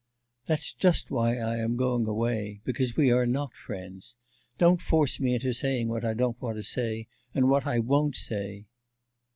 [0.47, 4.15] 'That's just why I am going away because we are not friends.
[4.57, 8.15] Don't force me into saying what I don't want to say, and what I won't
[8.15, 8.65] say.